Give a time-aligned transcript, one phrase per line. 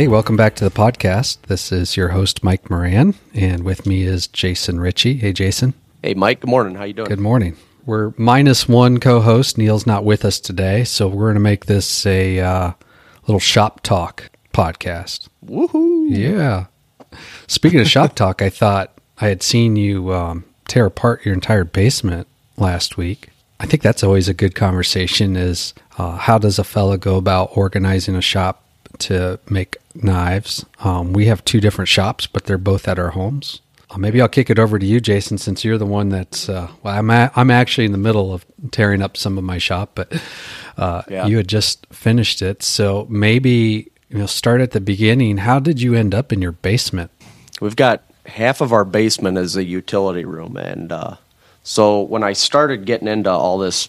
[0.00, 1.42] Hey, welcome back to the podcast.
[1.42, 5.18] This is your host Mike Moran, and with me is Jason Ritchie.
[5.18, 5.74] Hey, Jason.
[6.02, 6.40] Hey, Mike.
[6.40, 6.74] Good morning.
[6.74, 7.10] How you doing?
[7.10, 7.54] Good morning.
[7.84, 9.58] We're minus one co-host.
[9.58, 12.72] Neal's not with us today, so we're going to make this a uh,
[13.26, 15.28] little shop talk podcast.
[15.44, 16.06] Woohoo!
[16.08, 16.68] Yeah.
[17.46, 21.64] Speaking of shop talk, I thought I had seen you um, tear apart your entire
[21.64, 23.28] basement last week.
[23.60, 25.36] I think that's always a good conversation.
[25.36, 28.64] Is uh, how does a fella go about organizing a shop
[28.98, 30.64] to make knives?
[30.80, 33.60] Um, we have two different shops, but they're both at our homes.
[33.90, 36.48] Uh, maybe I'll kick it over to you, Jason, since you're the one that's.
[36.48, 39.58] Uh, well, I'm a, I'm actually in the middle of tearing up some of my
[39.58, 40.12] shop, but
[40.76, 41.26] uh, Yeah.
[41.26, 45.38] you had just finished it, so maybe you know start at the beginning.
[45.38, 47.10] How did you end up in your basement?
[47.60, 51.16] We've got half of our basement is a utility room, and uh,
[51.64, 53.88] so when I started getting into all this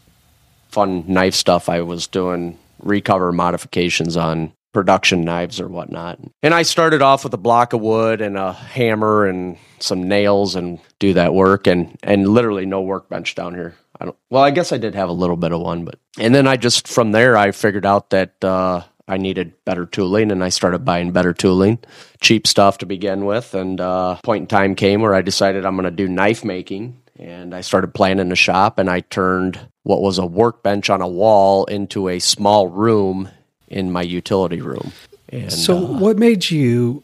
[0.70, 6.20] fun knife stuff, I was doing recover modifications on production knives or whatnot.
[6.44, 10.56] And I started off with a block of wood and a hammer and some nails
[10.56, 13.76] and do that work and and literally no workbench down here.
[14.00, 16.34] I don't well, I guess I did have a little bit of one, but and
[16.34, 20.44] then I just from there I figured out that uh I needed better tooling and
[20.44, 21.80] I started buying better tooling,
[22.22, 23.54] cheap stuff to begin with.
[23.54, 27.54] And uh point in time came where I decided I'm gonna do knife making and
[27.54, 31.66] I started planning a shop and I turned what was a workbench on a wall
[31.66, 33.30] into a small room
[33.72, 34.92] in my utility room.
[35.30, 37.04] And So, uh, what made you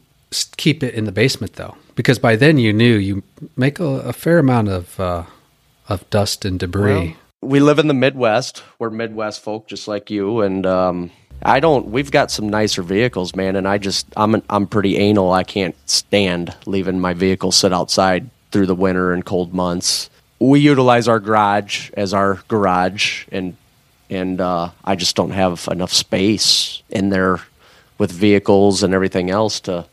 [0.56, 1.76] keep it in the basement, though?
[1.94, 3.22] Because by then you knew you
[3.56, 5.24] make a, a fair amount of uh,
[5.88, 7.16] of dust and debris.
[7.40, 8.62] we live in the Midwest.
[8.78, 10.40] We're Midwest folk, just like you.
[10.42, 11.10] And um,
[11.42, 11.86] I don't.
[11.86, 13.56] We've got some nicer vehicles, man.
[13.56, 15.32] And I just, I'm, an, I'm pretty anal.
[15.32, 20.10] I can't stand leaving my vehicle sit outside through the winter and cold months.
[20.40, 23.56] We utilize our garage as our garage, and
[24.10, 27.40] and uh, I just don't have enough space in there
[27.98, 29.86] with vehicles and everything else to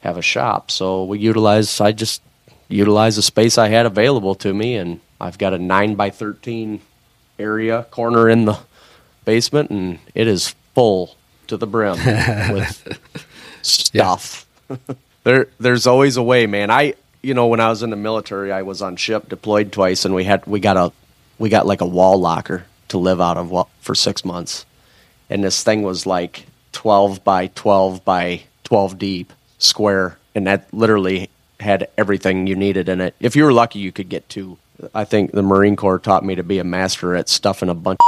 [0.00, 0.70] have a shop.
[0.70, 1.80] So we utilize.
[1.80, 2.22] I just
[2.68, 6.80] utilize the space I had available to me, and I've got a nine by thirteen
[7.38, 8.58] area corner in the
[9.24, 11.16] basement, and it is full
[11.46, 11.96] to the brim
[12.52, 12.98] with
[13.62, 14.46] stuff.
[15.24, 16.70] there, there's always a way, man.
[16.70, 20.04] I, you know, when I was in the military, I was on ship, deployed twice,
[20.04, 20.92] and we had we got a
[21.38, 24.64] we got like a wall locker to live out of for six months,
[25.30, 31.30] and this thing was like twelve by twelve by twelve deep, square, and that literally
[31.60, 33.14] had everything you needed in it.
[33.20, 34.58] If you were lucky, you could get two.
[34.94, 37.98] I think the Marine Corps taught me to be a master at stuffing a bunch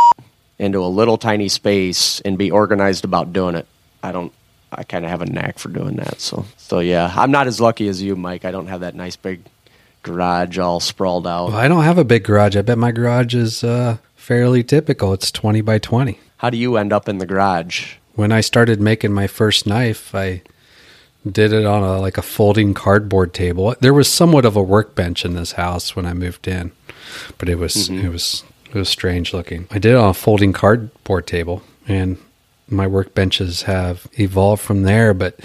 [0.58, 3.66] into a little tiny space and be organized about doing it.
[4.02, 4.32] I don't.
[4.70, 6.20] I kind of have a knack for doing that.
[6.20, 8.46] So, so yeah, I'm not as lucky as you, Mike.
[8.46, 9.42] I don't have that nice big
[10.02, 11.48] garage all sprawled out.
[11.48, 12.56] Well, I don't have a big garage.
[12.56, 15.12] I bet my garage is uh, fairly typical.
[15.12, 16.20] It's twenty by twenty.
[16.38, 17.94] How do you end up in the garage?
[18.14, 20.42] When I started making my first knife, I
[21.30, 23.74] did it on a like a folding cardboard table.
[23.80, 26.72] There was somewhat of a workbench in this house when I moved in,
[27.38, 29.68] but it was it was it was strange looking.
[29.70, 32.18] I did it on a folding cardboard table, and
[32.72, 35.14] my workbenches have evolved from there.
[35.14, 35.38] But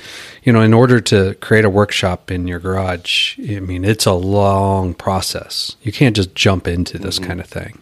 [0.43, 4.13] you know, in order to create a workshop in your garage, I mean, it's a
[4.13, 5.75] long process.
[5.81, 7.27] You can't just jump into this mm-hmm.
[7.27, 7.79] kind of thing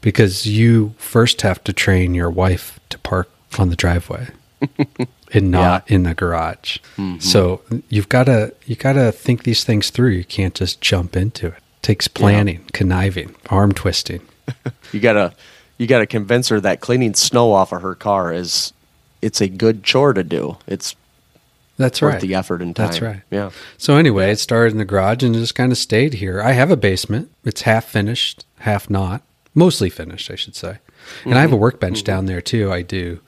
[0.00, 4.28] because you first have to train your wife to park on the driveway
[5.32, 6.78] and not in the garage.
[6.96, 7.20] Mm-hmm.
[7.20, 10.10] So you've got to you got to think these things through.
[10.10, 11.62] You can't just jump into it.
[11.82, 14.22] takes planning, conniving, arm twisting.
[14.92, 15.34] You gotta,
[15.76, 18.72] you gotta convince her that cleaning snow off of her car is,
[19.22, 20.56] it's a good chore to do.
[20.66, 20.94] It's
[21.76, 22.22] That's worth right.
[22.22, 22.86] the effort and time.
[22.86, 23.22] That's right.
[23.30, 23.50] Yeah.
[23.76, 26.42] So anyway, it started in the garage and just kind of stayed here.
[26.42, 27.30] I have a basement.
[27.44, 29.22] It's half finished, half not.
[29.54, 30.78] Mostly finished, I should say.
[31.24, 32.70] And I have a workbench down there too.
[32.70, 33.20] I do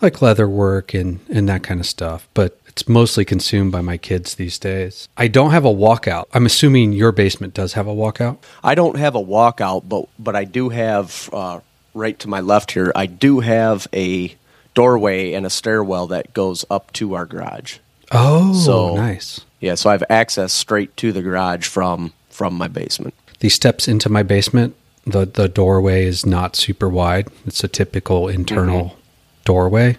[0.00, 3.96] like leather work and and that kind of stuff, but it's mostly consumed by my
[3.96, 5.08] kids these days.
[5.16, 6.24] I don't have a walkout.
[6.32, 8.38] I'm assuming your basement does have a walkout.
[8.64, 11.60] I don't have a walkout, but but I do have uh,
[11.94, 12.92] right to my left here.
[12.94, 14.34] I do have a
[14.74, 17.78] doorway and a stairwell that goes up to our garage.
[18.10, 19.40] Oh, So- nice.
[19.60, 23.14] Yeah, so I have access straight to the garage from from my basement.
[23.38, 24.74] These steps into my basement,
[25.06, 27.28] the the doorway is not super wide.
[27.46, 28.98] It's a typical internal mm-hmm.
[29.44, 29.98] doorway.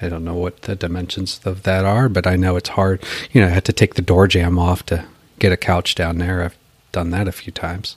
[0.00, 3.02] I don't know what the dimensions of that are, but I know it's hard.
[3.32, 5.04] You know, I had to take the door jamb off to
[5.38, 6.42] get a couch down there.
[6.42, 6.56] I've
[6.92, 7.96] done that a few times.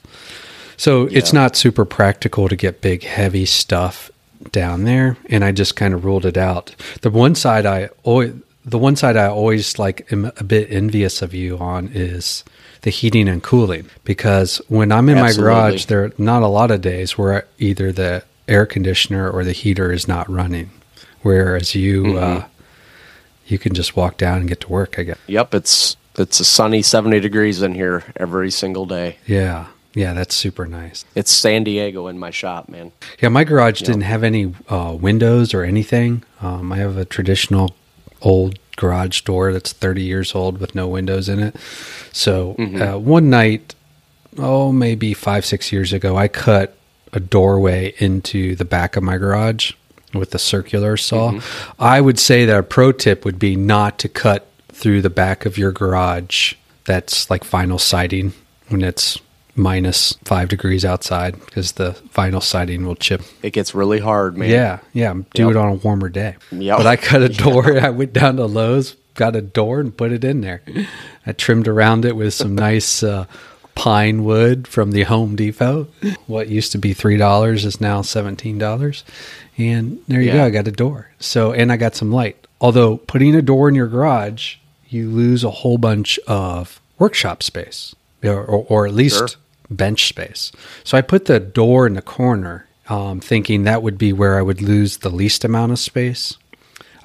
[0.76, 4.10] So it's not super practical to get big, heavy stuff
[4.52, 6.74] down there, and I just kind of ruled it out.
[7.02, 11.22] The one side I always, the one side I always like am a bit envious
[11.22, 12.44] of you on is
[12.82, 15.52] the heating and cooling because when I'm in Absolutely.
[15.52, 19.44] my garage, there are not a lot of days where either the air conditioner or
[19.44, 20.70] the heater is not running,
[21.22, 22.46] whereas you uh,
[23.46, 24.98] you can just walk down and get to work.
[24.98, 25.18] I guess.
[25.26, 29.18] Yep, it's it's a sunny 70 degrees in here every single day.
[29.26, 29.66] Yeah.
[29.94, 31.04] Yeah, that's super nice.
[31.14, 32.92] It's San Diego in my shop, man.
[33.20, 36.22] Yeah, my garage didn't have any uh, windows or anything.
[36.40, 37.74] Um, I have a traditional
[38.22, 41.56] old garage door that's 30 years old with no windows in it.
[42.12, 42.82] So Mm-hmm.
[42.82, 43.74] uh, one night,
[44.38, 46.76] oh, maybe five, six years ago, I cut
[47.12, 49.72] a doorway into the back of my garage
[50.14, 51.32] with a circular saw.
[51.32, 51.82] Mm-hmm.
[51.82, 55.44] I would say that a pro tip would be not to cut through the back
[55.46, 58.32] of your garage that's like vinyl siding
[58.68, 59.18] when it's
[59.58, 64.50] minus five degrees outside because the vinyl siding will chip It gets really hard, man.
[64.50, 65.12] yeah, yeah.
[65.34, 65.50] Do Yep.
[65.50, 66.36] it on a warmer day.
[66.52, 66.76] Yep.
[66.78, 67.78] But I cut a door.
[67.80, 70.62] I went down to Lowe's, got a door, and put it in there.
[71.26, 73.26] I trimmed around it with some nice uh,
[73.74, 75.88] pine wood from the Home Depot.
[76.26, 79.04] What used to be three dollars is now seventeen dollars,
[79.56, 80.36] and there you Yeah.
[80.38, 80.44] go.
[80.46, 81.10] I got a door.
[81.20, 82.46] So and I got some light.
[82.60, 84.56] Although putting a door in your garage,
[84.88, 87.94] you lose a whole bunch of workshop space,
[88.24, 89.28] or, or, or at least Sure.
[89.70, 90.52] Bench space.
[90.84, 94.42] So I put the door in the corner, um, thinking that would be where I
[94.42, 96.36] would lose the least amount of space.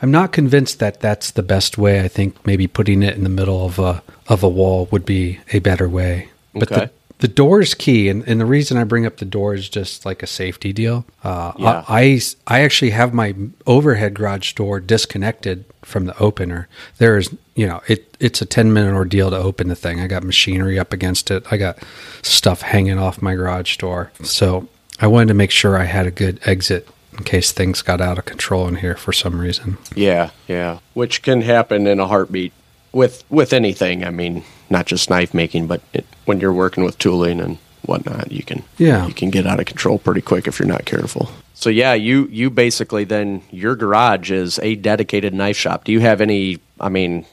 [0.02, 2.02] I'm not convinced that that's the best way.
[2.02, 5.40] I think maybe putting it in the middle of a of a wall would be
[5.52, 6.30] a better way.
[6.54, 6.86] But Okay.
[6.86, 9.70] the, the door is key, and, and the reason I bring up the door is
[9.70, 11.06] just like a safety deal.
[11.24, 11.84] Uh, Yeah.
[11.88, 13.34] I, I actually have my
[13.66, 16.68] overhead garage door disconnected from the opener.
[16.98, 20.00] There is, you know, it it's a ten minute ordeal to open the thing.
[20.00, 21.46] I got machinery up against it.
[21.52, 21.80] I got
[22.22, 24.12] stuff hanging off my garage door.
[24.24, 24.68] So
[25.00, 26.88] I wanted to make sure I had a good exit
[27.18, 29.78] in case things got out of control in here for some reason.
[29.96, 30.80] Yeah, yeah.
[30.94, 32.54] Which can happen in a heartbeat
[32.94, 34.06] with with anything.
[34.06, 38.32] I mean, not just knife making, but it, when you're working with tooling and whatnot,
[38.32, 39.06] you can Yeah.
[39.08, 41.30] you can get out of control pretty quick if you're not careful.
[41.54, 45.84] So yeah, you you basically then your garage is a dedicated knife shop.
[45.84, 46.60] Do you have any?
[46.80, 47.26] I mean,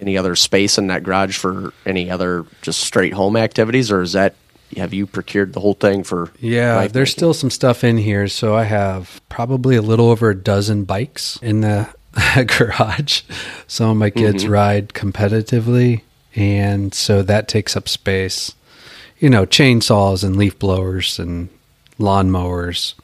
[0.00, 4.12] any other space in that garage for any other just straight home activities, or is
[4.12, 4.34] that
[4.76, 6.30] have you procured the whole thing for?
[6.40, 7.06] Yeah, there's making?
[7.06, 8.26] still some stuff in here.
[8.28, 11.88] So I have probably a little over a dozen bikes in the
[12.46, 13.22] garage.
[13.66, 16.02] Some of my kids ride competitively,
[16.34, 18.54] and so that takes up space.
[19.18, 21.48] You know, chainsaws and leaf blowers and
[21.98, 22.94] lawnmowers.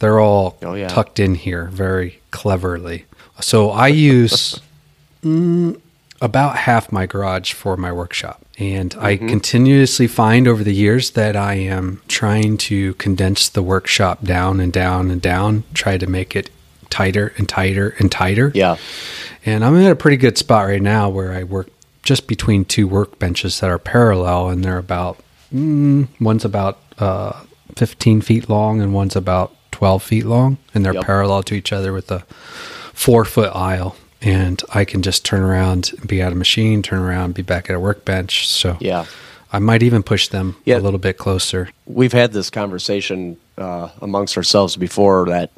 [0.00, 0.88] They're all Oh, yeah.
[0.88, 3.04] tucked in here very cleverly.
[3.40, 4.60] So I use
[5.24, 5.80] mm,
[6.20, 8.40] about half my garage for my workshop.
[8.58, 14.24] And I continuously find over the years that I am trying to condense the workshop
[14.24, 16.50] down and down and down, try to make it
[16.90, 18.50] tighter and tighter and tighter.
[18.54, 18.76] Yeah,
[19.44, 21.68] And I'm at a pretty good spot right now where I work
[22.02, 25.18] just between two workbenches that are parallel, and they're about
[25.54, 27.32] mm, one's about uh,
[27.76, 31.04] 15 feet long and one's about 12 feet long, and they're Yep.
[31.04, 32.20] parallel to each other with a
[32.92, 33.96] four foot aisle.
[34.20, 37.76] And I can just turn around, be at a machine, turn around, be back at
[37.76, 38.48] a workbench.
[38.48, 39.04] So yeah.
[39.52, 40.78] I might even push them Yeah.
[40.78, 41.68] a little bit closer.
[41.86, 45.50] we've had this conversation uh, amongst ourselves before that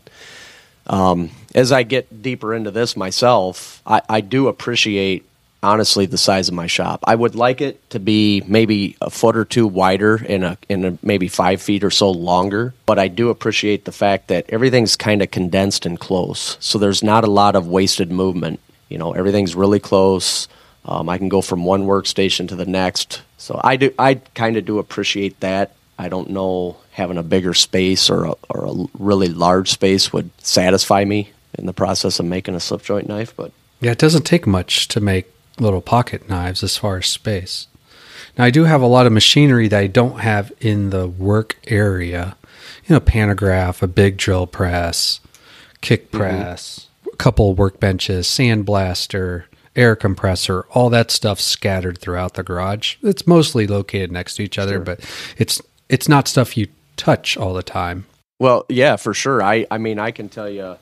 [0.90, 5.24] um, as I get deeper into this myself, I, I do appreciate
[5.62, 7.04] honestly the size of my shop.
[7.06, 10.98] I would like it to be maybe a foot or two wider and a, and
[11.02, 15.22] maybe five feet or so longer, but I do appreciate the fact that everything's kind
[15.22, 16.56] of condensed and close.
[16.58, 18.58] So there's not a lot of wasted movement.
[18.88, 20.48] You know, everything's really close.
[20.84, 23.22] Um, I can go from one workstation to the next.
[23.38, 23.94] So I do.
[23.96, 25.72] I kind of do appreciate that.
[25.98, 30.30] I don't know having a bigger space or a, or a really large space would
[30.38, 33.34] satisfy me in the process of making a slip joint knife.
[33.36, 37.66] But Yeah, it doesn't take much to make little pocket knives as far as space.
[38.38, 41.56] Now, I do have a lot of machinery that I don't have in the work
[41.66, 42.36] area.
[42.86, 45.20] You know, pantograph, a big drill press,
[45.80, 46.18] kick mm-hmm.
[46.18, 49.44] press, a couple workbenches, sandblaster,
[49.76, 52.96] air compressor, all that stuff scattered throughout the garage.
[53.02, 55.00] It's mostly located next to each other, but
[55.36, 56.68] it's it's not stuff you
[57.00, 58.04] touch all the time.
[58.38, 59.42] well, yeah, for sure.
[59.42, 60.76] I I mean, I can tell you,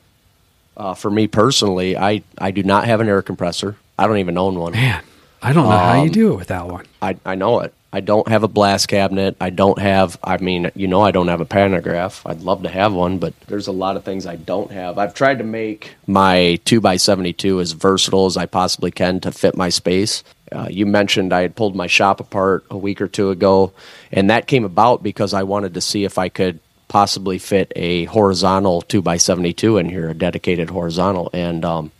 [0.77, 3.75] uh, for me personally, I I do not have an air compressor.
[3.97, 4.73] I don't even own one.
[4.73, 5.03] Man,
[5.41, 6.85] I don't know how you Um, do it without one.
[7.01, 7.73] I, I know it.
[7.91, 9.35] I don't have a blast cabinet.
[9.41, 12.21] I don't have, I mean, you know, I don't have a pantograph.
[12.23, 14.99] I'd love to have one, but there's a lot of things I don't have.
[14.99, 19.69] I've tried to make my 2x72 as versatile as I possibly can to fit my
[19.69, 20.23] space.
[20.51, 23.73] Uh, you mentioned I had pulled my shop apart a week or two ago,
[24.11, 28.05] and that came about because I wanted to see if I could possibly fit a
[28.05, 31.29] horizontal 2x72 in here, a dedicated horizontal.
[31.33, 31.91] And um,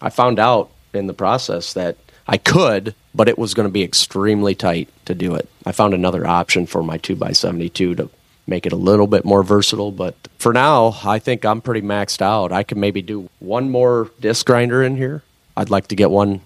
[0.00, 1.96] I found out in the process that
[2.26, 5.48] I could, but it was going to be extremely tight to do it.
[5.64, 8.10] I found another option for my 2x72 to
[8.46, 12.20] make it a little bit more versatile, but for now, I think I'm pretty maxed
[12.20, 12.52] out.
[12.52, 15.22] I can maybe do one more disc grinder in here
[15.56, 16.40] I'd like to get one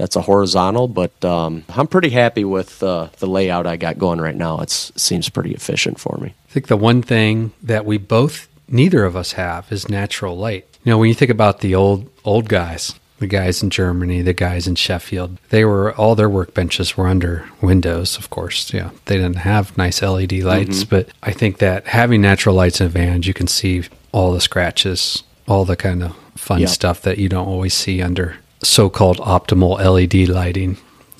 [0.00, 4.18] that's a horizontal, but um, I'm pretty happy with uh, the layout I got going
[4.18, 4.60] right now.
[4.60, 6.28] It seems pretty efficient for me.
[6.48, 10.66] I think the one thing that we both, neither of us have, is natural light.
[10.84, 14.32] You know, when you think about the old old guys, the guys in Germany, the
[14.32, 18.72] guys in Sheffield, they were all their workbenches were under windows, of course.
[18.72, 20.96] Yeah, they didn't have nice LED lights, mm-hmm.
[20.96, 25.24] but I think that having natural lights in advantage, you can see all the scratches,
[25.46, 26.70] all the kind of fun yep.
[26.70, 30.76] stuff that you don't always see under so-called optimal LED lighting.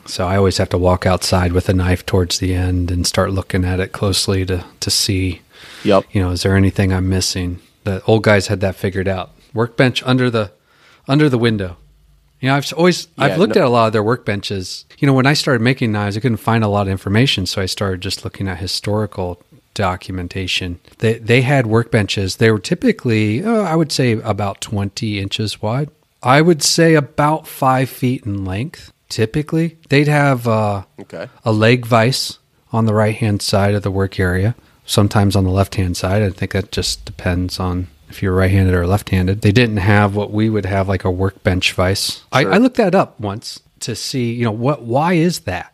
[0.07, 3.31] So I always have to walk outside with a knife towards the end and start
[3.31, 5.43] looking at it closely to to see.
[5.85, 6.07] Yep.
[6.13, 7.61] You know, is there anything I'm missing?
[7.85, 9.31] The old guys had that figured out.
[9.55, 10.53] Workbench under the
[11.07, 11.77] under the window.
[12.41, 13.63] You know, I've always yeah, I've looked no.
[13.63, 14.85] at a lot of their workbenches.
[14.99, 17.61] You know, when I started making knives, I couldn't find a lot of information, so
[17.61, 19.43] I started just looking at historical
[19.75, 20.81] documentation.
[20.99, 22.39] They they had workbenches.
[22.39, 25.91] They were typically, oh, I would say, about twenty inches wide.
[26.23, 28.93] I would say about five feet in length.
[29.09, 31.29] Typically, they'd have uh, okay.
[31.45, 32.39] a leg vise
[32.73, 34.55] on the right hand side of the work area.
[34.87, 36.23] Sometimes on the left hand side.
[36.23, 39.41] I think that just depends on if you're right handed or left handed.
[39.41, 42.11] They didn't have what we would have like a workbench vise.
[42.11, 42.23] Sure.
[42.33, 45.73] I, I looked that up once to see, you know, what why is that?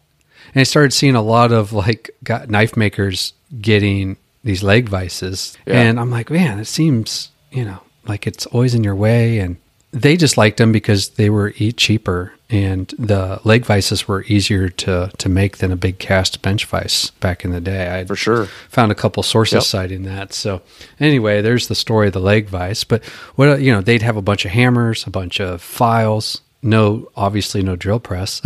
[0.55, 2.11] And I started seeing a lot of like
[2.49, 5.57] knife makers getting these leg vices.
[5.67, 5.81] Yeah.
[5.81, 9.57] And I'm like, man, it seems, you know, like it's always in your way and
[9.93, 15.11] they just liked them because they were cheaper and the leg vices were easier to
[15.19, 17.99] to make than a big cast bench vise back in the day.
[18.01, 19.63] I for sure found a couple sources yep.
[19.63, 20.33] citing that.
[20.33, 20.63] So
[21.01, 22.85] anyway, there's the story of the leg vise.
[22.85, 27.09] But what you know, they'd have a bunch of hammers, a bunch of files, no
[27.17, 28.41] obviously no drill press,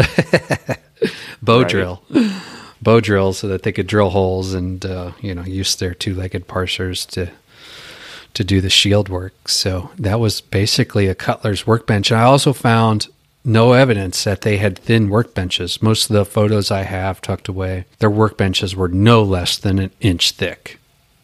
[1.43, 2.03] bow drill.
[2.83, 6.49] Bow drill so that they could drill holes and uh, you know use their two-legged
[6.49, 7.31] parsers to
[8.35, 9.49] to do the shield work.
[9.49, 12.11] So that was basically a cutler's workbench.
[12.11, 13.09] And I also found
[13.45, 15.83] no evidence that they had thin workbenches.
[15.83, 19.91] Most of the photos I have tucked away, their workbenches were no less than an
[20.01, 20.79] inch thick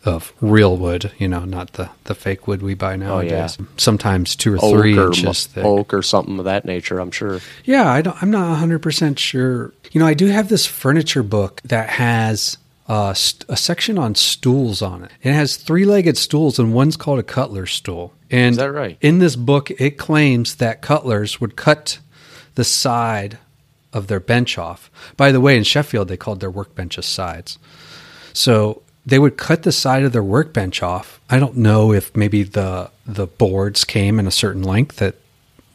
[0.07, 3.57] of real wood, you know, not the, the fake wood we buy nowadays.
[3.59, 3.69] Oh, yeah.
[3.77, 5.65] Sometimes two or oak three or inches thick.
[5.65, 7.41] Oak or something of that nature, I'm sure.
[7.65, 9.73] Yeah, I don't, I'm not 100% sure.
[9.91, 12.57] You know, I do have this furniture book that has
[12.89, 15.11] uh, st- a section on stools on it.
[15.23, 18.15] It has three legged stools, and one's called a cutler stool.
[18.31, 18.97] And Is that right?
[19.01, 21.99] In this book, it claims that cutlers would cut
[22.55, 23.39] the side
[23.93, 24.91] of their bench off.
[25.17, 27.59] By the way, in Sheffield, they called their workbenches sides.
[28.33, 31.21] So they would cut the side of their workbench off.
[31.31, 35.15] I don't know if maybe the the boards came in a certain length that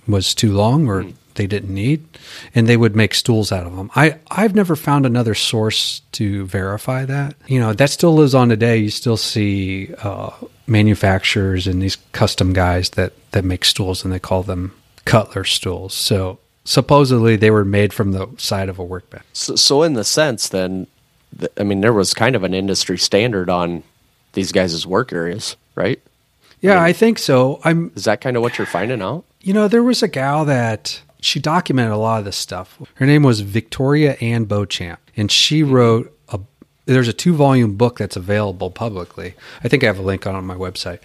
[0.08, 2.06] was too long or mm they didn't need,
[2.54, 3.92] and they would make stools out of them.
[3.96, 7.36] I I've never found another source to verify that.
[7.48, 8.78] You know that still lives on today.
[8.78, 10.32] You still see uh,
[10.68, 14.74] manufacturers and these custom guys that that make stools, and they call them
[15.06, 15.94] cutler stools.
[15.94, 19.26] So supposedly they were made from the side of a workbench.
[19.34, 20.88] So, so in the sense, then,
[21.58, 23.84] I mean, there was kind of an industry standard on
[24.34, 26.02] these guys' work areas, right?
[26.62, 27.60] Yeah, I, mean, I think so.
[27.64, 27.92] I'm.
[27.96, 29.26] Is that kind of what you're finding out?
[29.42, 32.82] You know, there was a gal that she documented a lot of this stuff.
[32.96, 36.40] Her name was Victoria Ann Beauchamp, and she wrote a.
[36.86, 39.36] There's a two volume book that's available publicly.
[39.64, 41.00] I think I have a link on, on my website.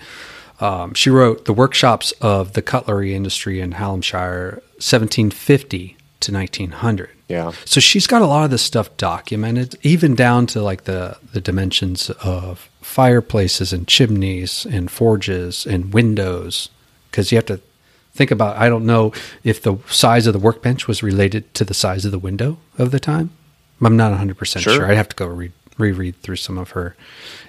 [0.59, 7.11] Um, she wrote the workshops of the cutlery industry in Hallamshire, 1750 to 1900.
[7.29, 7.53] Yeah.
[7.65, 11.41] So she's got a lot of this stuff documented, even down to like the the
[11.41, 16.71] dimensions of fireplaces and chimneys and forges and windows,
[17.11, 17.61] because you have to
[18.17, 19.13] think about I don't know
[19.45, 22.91] if the size of the workbench was related to the size of the window of
[22.91, 23.31] the time.
[23.81, 24.75] I'm not 100% sure.
[24.75, 24.87] sure.
[24.87, 26.97] I'd have to go read reread through some of her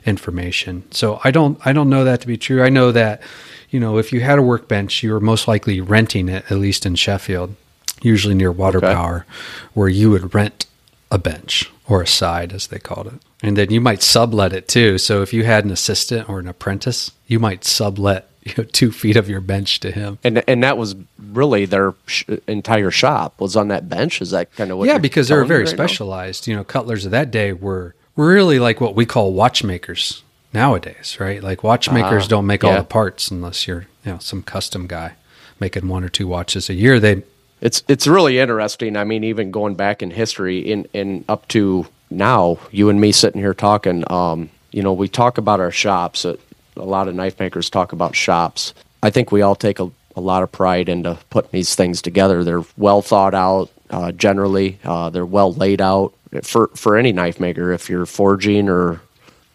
[0.05, 0.83] information.
[0.91, 2.63] So I don't I don't know that to be true.
[2.63, 3.21] I know that
[3.69, 6.86] you know if you had a workbench, you were most likely renting it at least
[6.86, 7.55] in Sheffield,
[8.01, 8.93] usually near water okay.
[8.93, 9.25] power,
[9.74, 10.65] where you would rent
[11.09, 13.13] a bench or a side as they called it.
[13.41, 14.97] And then you might sublet it too.
[14.97, 18.92] So if you had an assistant or an apprentice, you might sublet you know, two
[18.92, 20.20] feet of your bench to him.
[20.24, 24.22] And and that was really their sh- entire shop was on that bench.
[24.22, 24.88] Is that kind of what?
[24.88, 26.48] Yeah, because they were very right specialized.
[26.48, 26.51] Now?
[26.51, 30.24] You know, cutlers of that day were really like what we call watchmakers
[30.54, 31.44] nowadays, right?
[31.44, 32.70] Like watchmakers uh, don't make yeah.
[32.70, 35.16] all the parts unless you're you know some custom guy
[35.60, 37.00] making one or two watches a year.
[37.00, 37.24] They
[37.62, 38.96] it's it's really interesting.
[38.96, 43.12] I mean, even going back in history, in in up to now, you and me
[43.12, 44.10] sitting here talking.
[44.12, 46.25] Um, you know, we talk about our shops.
[46.25, 46.36] Uh,
[46.77, 48.74] a lot of knife makers talk about shops.
[49.03, 52.43] I think we all take a, a lot of pride into putting these things together.
[52.43, 53.69] They're well thought out.
[53.89, 57.72] Uh, generally, uh, they're well laid out for for any knife maker.
[57.72, 59.01] If you're forging or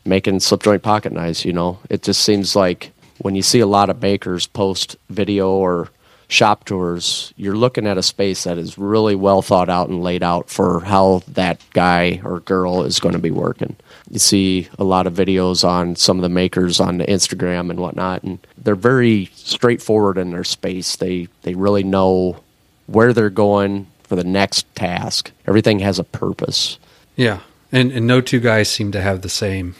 [0.04, 3.66] making slip joint pocket knives, you know, it just seems like when you see a
[3.66, 5.90] lot of makers post video or
[6.32, 10.22] shop tours, you're looking at a space that is really well thought out and laid
[10.22, 13.76] out for how that guy or girl is going to be working.
[14.10, 18.22] You see a lot of videos on some of the makers on Instagram and whatnot,
[18.22, 20.96] and they're very straightforward in their space.
[20.96, 22.42] They they really know
[22.86, 25.30] where they're going for the next task.
[25.46, 26.78] Everything has a purpose.
[27.14, 29.76] Yeah, and and no two guys seem to have the same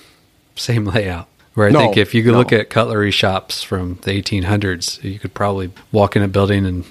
[0.55, 1.29] same layout.
[1.55, 2.39] Where I No, think if you could no.
[2.39, 6.85] look at cutlery shops from the 1800s, you could probably walk in a building and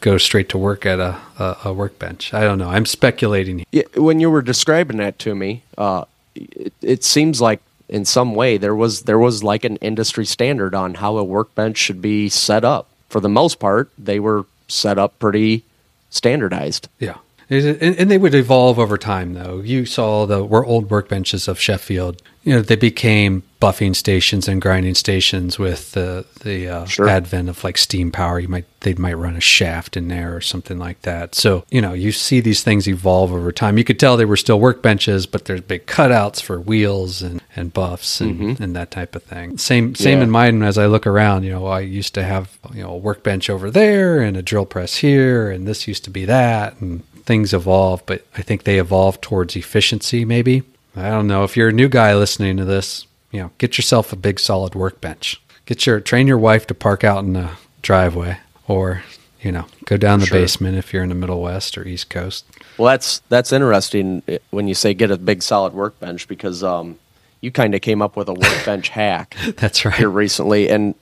[0.00, 2.32] go straight to work at a, a, a workbench.
[2.32, 2.68] I don't know.
[2.70, 3.64] I'm speculating.
[3.72, 6.04] Yeah, when you were describing that to me, uh,
[6.36, 10.74] it, it seems like in some way there was there was like an industry standard
[10.74, 12.86] on how a workbench should be set up.
[13.08, 15.64] For the most part, they were set up pretty
[16.10, 16.88] standardized.
[16.98, 17.16] Yeah.
[17.50, 19.60] And, and they would evolve over time, though.
[19.60, 22.22] You saw the were old workbenches of Sheffield.
[22.42, 27.08] You know, they became buffing stations and grinding stations with the the uh, Sure.
[27.08, 28.38] advent of like steam power.
[28.38, 31.34] You might they might run a shaft in there or something like that.
[31.34, 33.78] So you know, you see these things evolve over time.
[33.78, 37.72] You could tell they were still workbenches, but there's big cutouts for wheels and, and
[37.72, 39.56] buffs and, and that type of thing.
[39.58, 40.24] Same same Yeah.
[40.24, 41.44] in mine as I look around.
[41.44, 44.66] You know, I used to have you know a workbench over there and a drill
[44.66, 48.02] press here, and this used to be that, and things evolve.
[48.04, 50.24] But I think they evolve towards efficiency.
[50.26, 50.62] Maybe
[50.94, 51.42] I don't know.
[51.44, 54.76] If you're a new guy listening to this, you know, get yourself a big solid
[54.76, 55.42] workbench.
[55.66, 57.50] Get your train your wife to park out in the
[57.82, 58.38] driveway,
[58.68, 59.02] or
[59.42, 60.38] you know, go down the Sure.
[60.40, 62.44] basement if you're in the Middle West or East Coast.
[62.78, 66.96] Well, that's that's interesting eh, when you say get a big solid workbench because um,
[67.40, 69.94] you kind of came up with a workbench hack That's right.
[69.94, 70.94] here recently, and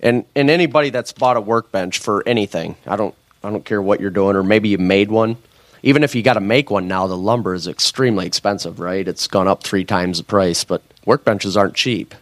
[0.00, 4.00] and and anybody that's bought a workbench for anything, I don't I don't care what
[4.00, 5.38] you're doing, or maybe you made one.
[5.82, 9.08] Even if you got to make one now, the lumber is extremely expensive, right?
[9.08, 12.14] It's gone up three times the price, but workbenches aren't cheap.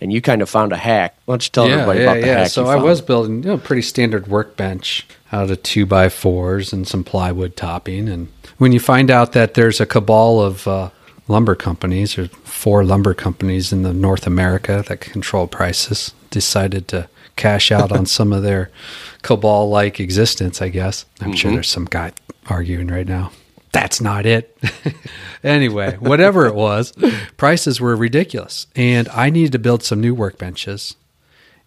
[0.00, 1.16] And you kind of found a hack.
[1.24, 2.50] Why don't you tell everybody about the hack?
[2.50, 6.72] So I was building you know, a pretty standard workbench out of two by fours
[6.72, 8.08] and some plywood topping.
[8.08, 10.90] And when you find out that there's a cabal of uh,
[11.26, 17.08] lumber companies, or four lumber companies in the North America that control prices, decided to
[17.36, 18.70] cash out on some of their
[19.22, 20.60] cabal like existence.
[20.60, 22.12] I guess I'm sure there's some guy
[22.46, 23.32] arguing right now.
[23.74, 24.56] That's not it.
[25.44, 26.92] anyway, whatever it was,
[27.36, 28.66] prices were ridiculous.
[28.74, 30.94] And I needed to build some new workbenches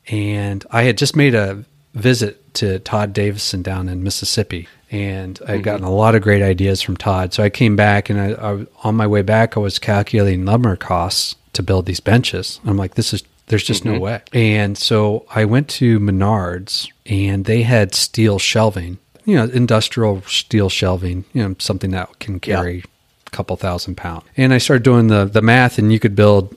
[0.08, 5.48] and I had just made a visit to Todd Davison down in Mississippi, and I'd
[5.48, 5.62] mm-hmm.
[5.62, 7.34] gotten a lot of great ideas from Todd.
[7.34, 10.76] So I came back, and I, I on my way back, I was calculating lumber
[10.76, 12.60] costs to build these benches.
[12.65, 14.02] I'm like, this is there's just no mm-hmm.
[14.02, 14.22] way.
[14.34, 20.70] And so I went to Menards, and they had steel shelving, you know, industrial steel
[20.70, 22.56] shelving, you know, something that can Yeah.
[22.56, 22.84] carry
[23.28, 24.24] a couple thousand pounds.
[24.38, 26.56] And I started doing the the math, and you could build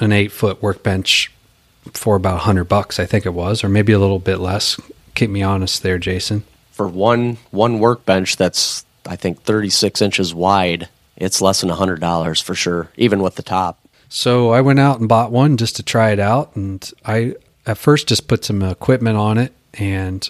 [0.00, 1.32] an eight foot workbench
[1.94, 4.78] for about a hundred bucks, I think it was, or maybe a little bit less.
[5.14, 6.44] Keep me honest there, Jason.
[6.72, 10.88] for one one workbench that's I think 36 inches wide.
[11.16, 13.78] It's less than hundred dollars for sure, even with the top.
[14.08, 17.34] So I went out and bought one just to try it out, and I
[17.66, 20.28] at first just put some equipment on it and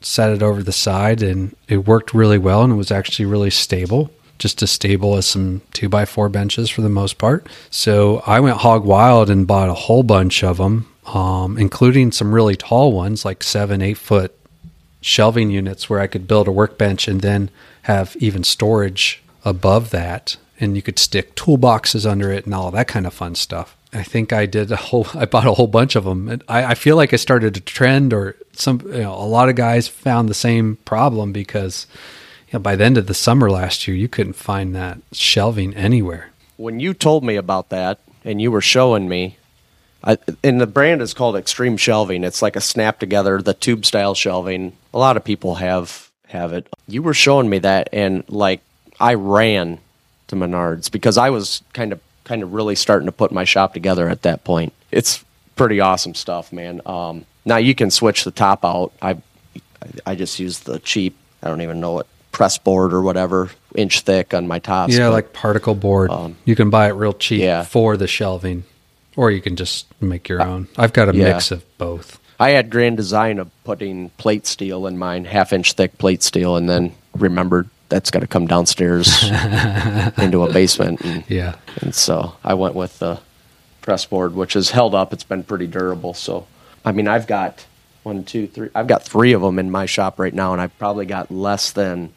[0.00, 3.50] set it over the side, and it worked really well, and it was actually really
[3.50, 4.10] stable.
[4.38, 7.46] Just as stable as some two by four benches for the most part.
[7.68, 12.34] So I went hog wild and bought a whole bunch of them, um, including some
[12.34, 14.34] really tall ones, like seven, eight foot
[15.02, 17.50] shelving units where I could build a workbench and then
[17.82, 20.36] have even storage above that.
[20.58, 23.76] And you could stick toolboxes under it and all that kind of fun stuff.
[23.92, 26.28] I think I did a whole, I bought a whole bunch of them.
[26.28, 29.48] And I, I feel like I started a trend or some, you know, a lot
[29.48, 31.86] of guys found the same problem because
[32.48, 35.74] you know, by the end of the summer last year, you couldn't find that shelving
[35.74, 36.30] anywhere.
[36.56, 39.36] When you told me about that and you were showing me,
[40.02, 42.24] I, and the brand is called Extreme Shelving.
[42.24, 44.76] It's like a snap together, the tube style shelving.
[44.94, 46.66] A lot of people have have it.
[46.88, 48.62] You were showing me that, and like
[48.98, 49.78] I ran
[50.28, 53.74] to Menards because I was kind of kind of really starting to put my shop
[53.74, 54.72] together at that point.
[54.90, 55.24] It's
[55.60, 56.80] pretty awesome stuff, man.
[56.86, 58.92] Um, now you can switch the top out.
[59.02, 59.18] I
[60.06, 61.16] I just use the cheap.
[61.42, 64.96] I don't even know what press board or whatever inch thick on my tops.
[64.96, 66.10] Yeah, but- like particle board.
[66.46, 67.62] you can buy it real cheap yeah.
[67.62, 68.64] for the shelving,
[69.16, 70.66] or you can just make your own.
[70.78, 71.34] I've got a yeah.
[71.34, 72.18] mix of both.
[72.38, 76.56] I had grand design of putting plate steel in mine, half inch thick plate steel,
[76.56, 79.24] and then remembered that's got to come downstairs
[80.16, 81.02] into a basement.
[81.02, 81.56] And, Yeah.
[81.82, 83.20] and so I went with the
[83.90, 85.12] press board, which has held up.
[85.12, 86.14] It's been pretty durable.
[86.14, 86.46] So,
[86.84, 87.66] I mean, I've got
[88.04, 88.68] one, two, three.
[88.72, 91.72] I've got three of them in my shop right now, and I've probably got less
[91.72, 92.12] than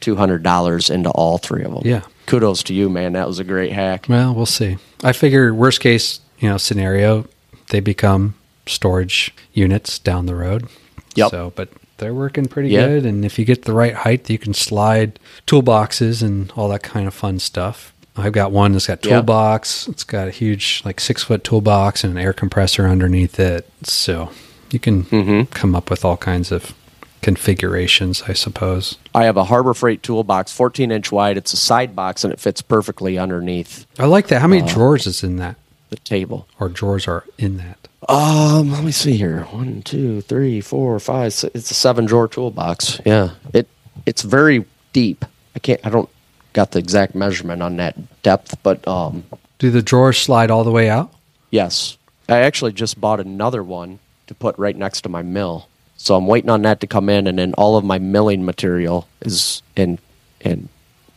[0.00, 1.80] two hundred dollars into all three of them.
[1.82, 2.02] Yeah.
[2.26, 3.14] Kudos to you, man.
[3.14, 4.04] That was a great hack.
[4.06, 4.76] Well, we'll see.
[5.02, 7.26] I figure worst case, you know, scenario,
[7.70, 8.34] they become
[8.66, 10.66] storage units down the road.
[11.14, 11.30] Yep.
[11.30, 12.86] So, but they're working pretty Yeah.
[12.86, 13.06] good.
[13.06, 17.06] And if you get the right height, you can slide toolboxes and all that kind
[17.06, 17.93] of fun stuff.
[18.16, 19.16] I've got one that's got Yeah.
[19.16, 19.88] toolbox.
[19.88, 23.68] It's got a huge, like six foot toolbox and an air compressor underneath it.
[23.82, 24.30] So
[24.70, 25.50] you can Mhm.
[25.50, 26.74] come up with all kinds of
[27.22, 28.96] configurations, I suppose.
[29.14, 31.36] I have a Harbor Freight toolbox, 14 inch wide.
[31.36, 34.40] It's a side box and it fits perfectly underneath I like that.
[34.40, 35.56] How Uh, many drawers is in that?
[35.90, 36.46] the table.
[36.60, 37.78] Or drawers are in that?
[38.08, 39.46] Um, let me see here.
[39.50, 41.32] One, two, three, four, five.
[41.32, 41.54] Six.
[41.54, 43.00] It's a seven drawer toolbox.
[43.04, 43.66] Yeah, it
[44.06, 45.24] it's very deep.
[45.56, 45.80] I can't.
[45.84, 46.08] I don't
[46.54, 49.24] got the exact measurement on that depth, but um,
[49.58, 51.12] Do the drawers slide all the way out?
[51.50, 55.68] yes, I actually just bought another one to put right next to my mill.
[55.98, 59.06] So I'm waiting on that to come in, and then all of my milling material
[59.20, 59.98] is and
[60.40, 60.68] and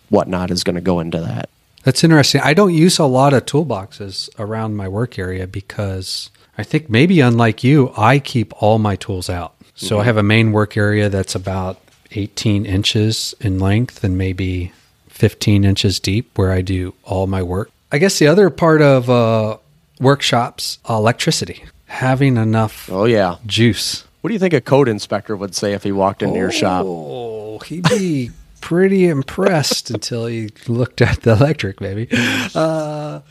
[0.09, 1.49] whatnot is going to go into that.
[1.83, 2.41] That's interesting.
[2.43, 7.21] I don't use a lot of toolboxes around my work area because I think maybe
[7.21, 9.55] unlike you, I keep all my tools out.
[9.75, 11.79] So I have a main work area that's about
[12.11, 14.71] 18 inches in length and maybe
[15.17, 17.69] 15 inches deep where I do all my work.
[17.91, 19.57] I guess the other part of uh,
[19.99, 23.37] workshops, electricity, having enough Oh yeah.
[23.45, 24.03] juice.
[24.21, 26.83] What do you think a code inspector would say if he walked into your shop?
[26.87, 32.07] Oh, he'd be pretty impressed until he looked at the electric, maybe.
[32.53, 33.21] Uh,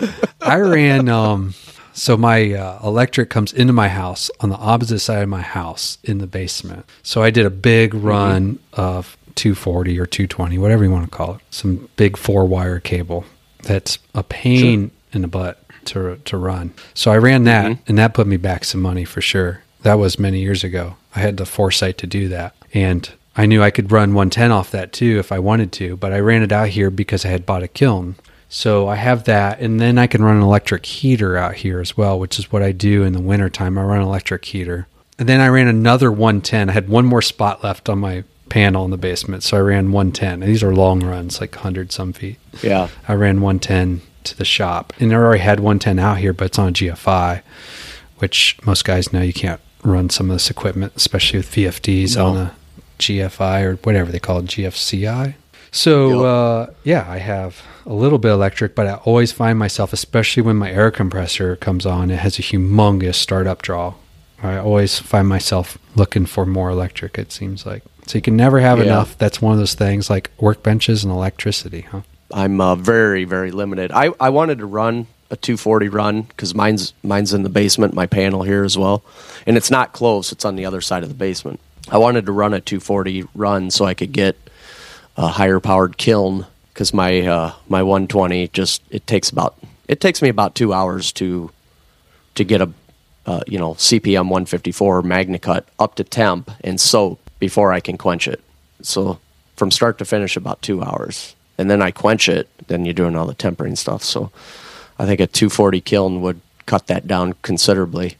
[0.40, 1.54] I ran, um,
[1.92, 5.98] so my uh, electric comes into my house on the opposite side of my house
[6.02, 6.86] in the basement.
[7.02, 11.34] So I did a big run of 240 or 220, whatever you want to call
[11.34, 13.24] it, some big four wire cable.
[13.62, 16.74] That's a pain in the butt to to run.
[16.94, 17.82] So I ran that, mm-hmm.
[17.86, 19.62] and that put me back some money for sure.
[19.82, 20.96] That was many years ago.
[21.14, 24.70] I had the foresight to do that, and I knew I could run 110 off
[24.70, 25.96] that too if I wanted to.
[25.96, 28.16] But I ran it out here because I had bought a kiln.
[28.48, 31.96] So I have that, and then I can run an electric heater out here as
[31.96, 33.76] well, which is what I do in the wintertime.
[33.76, 34.86] I run an electric heater.
[35.18, 36.68] And then I ran another 110.
[36.68, 38.24] I had one more spot left on my
[38.56, 40.42] panel in the basement, so I ran 110.
[40.42, 42.38] And these are long runs, like 100 some feet.
[42.62, 42.88] Yeah.
[43.06, 46.58] I ran 110 to the shop, and I already had 110 out here, but it's
[46.58, 47.42] on a GFI,
[48.16, 52.26] which most guys know you can't run some of this equipment, especially with VFDs No.
[52.26, 52.54] on a
[52.98, 55.34] GFI or whatever they call it, GFCI.
[55.70, 56.18] So Yep.
[56.24, 60.42] uh, yeah, I have a little bit of electric, but I always find myself, especially
[60.42, 63.92] when my air compressor comes on, it has a humongous startup draw.
[64.42, 67.18] I always find myself looking for more electric.
[67.18, 68.84] It seems like so you can never have Yeah.
[68.84, 69.18] enough.
[69.18, 72.00] That's one of those things like workbenches and electricity, huh?
[72.32, 73.92] I'm uh, very very limited.
[73.92, 78.06] I, I wanted to run a 240 run because mine's mine's in the basement, my
[78.06, 79.04] panel here as well,
[79.46, 80.32] and it's not close.
[80.32, 81.60] It's on the other side of the basement.
[81.88, 84.36] I wanted to run a 240 run so I could get
[85.16, 89.56] a higher powered kiln because my uh, my 120 just it takes about
[89.88, 91.50] it takes me about two hours to
[92.34, 92.70] to get a
[93.24, 98.28] uh, you know CPM 154 MagnaCut up to temp and soak before I can quench
[98.28, 98.40] it.
[98.82, 99.18] So
[99.56, 102.48] from start to finish, about two hours, and then I quench it.
[102.68, 104.02] Then you're doing all the tempering stuff.
[104.02, 104.30] So
[104.98, 108.16] I think a 240 kiln would cut that down considerably.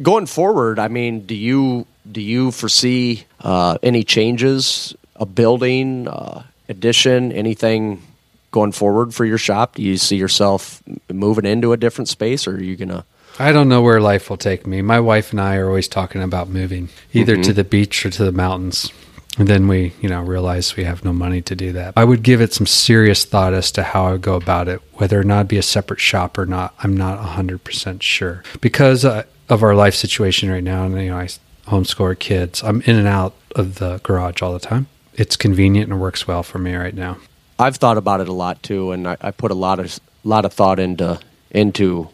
[0.00, 6.44] Going forward, I mean, do you do you foresee uh, any changes, a building uh,
[6.68, 8.02] addition, anything
[8.50, 9.74] going forward for your shop?
[9.74, 13.04] Do you see yourself moving into a different space, or are you gonna?
[13.38, 14.82] I don't know where life will take me.
[14.82, 18.24] My wife and I are always talking about moving either to the beach or to
[18.24, 18.92] the mountains.
[19.38, 21.94] And then we, you know, realize we have no money to do that.
[21.96, 24.82] I would give it some serious thought as to how I would go about it,
[24.94, 26.74] whether or not it'd be a separate shop or not.
[26.82, 30.84] I'm not 100% sure because uh, of our life situation right now.
[30.84, 31.28] And, you know, I
[31.68, 32.62] homeschool our kids.
[32.62, 34.88] I'm in and out of the garage all the time.
[35.14, 37.18] It's convenient and works well for me right now.
[37.58, 40.44] I've thought about it a lot too, and I, I put a lot of lot
[40.44, 41.18] of thought into
[41.50, 42.08] into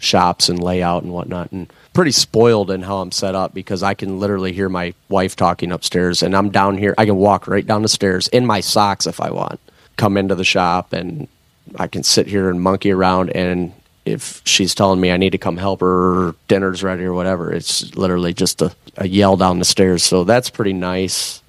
[0.00, 3.94] shops and layout and whatnot, and pretty spoiled in how I'm set up because I
[3.94, 6.94] can literally hear my wife talking upstairs, and I'm down here.
[6.98, 9.60] I can walk right down the stairs in my socks if I want.
[9.96, 11.28] Come into the shop, and
[11.76, 13.30] I can sit here and monkey around.
[13.30, 13.72] And
[14.04, 17.94] if she's telling me I need to come help her, dinner's ready or whatever, it's
[17.94, 20.02] literally just a, a yell down the stairs.
[20.02, 21.42] So that's pretty nice.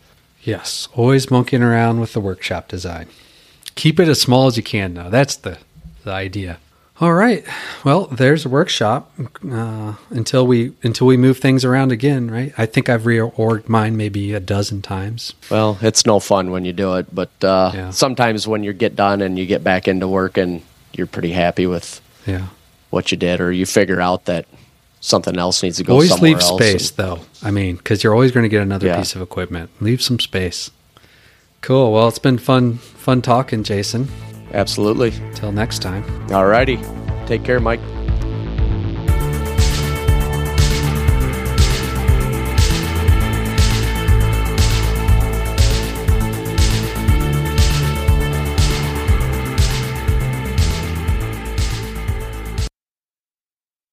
[0.43, 3.07] Yes, always monkeying around with the workshop design.
[3.75, 5.09] Keep it as small as you can, though.
[5.09, 5.59] That's the,
[6.03, 6.57] the idea.
[7.01, 7.43] All right.
[7.83, 9.11] Well, there's a workshop
[9.51, 12.53] uh, until we until we move things around again, right?
[12.59, 15.33] I think I've reorged mine maybe a dozen times.
[15.49, 17.89] Well, it's no fun when you do it, but uh, Yeah.
[17.89, 20.61] sometimes when you get done and you get back into work and
[20.93, 22.47] you're pretty happy with Yeah.
[22.91, 24.45] what you did, or you figure out that
[24.99, 26.55] something else needs to go always somewhere leave else.
[26.63, 27.19] space, and- though.
[27.41, 28.97] I mean, because you're always going to get another Yeah.
[28.97, 29.71] piece of equipment.
[29.79, 30.69] Leave some space.
[31.61, 31.91] Cool.
[31.93, 34.07] Well, it's been fun fun talking, Jason.
[34.53, 35.11] Absolutely.
[35.35, 36.03] Till next time.
[36.31, 36.79] All righty.
[37.25, 37.79] Take care, Mike.